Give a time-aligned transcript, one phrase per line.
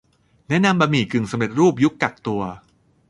[0.49, 2.41] แนะนำบะหมี่กึ่งสำเร็จรูปยุคกักตัว